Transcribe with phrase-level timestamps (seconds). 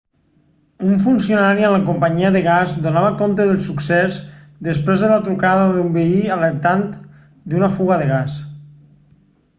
[0.85, 4.17] un funcionari amb la companyia del gas donava compte del succés
[4.69, 6.85] després de la trucada d'un veí alertant
[7.53, 8.41] d'una fuga de gas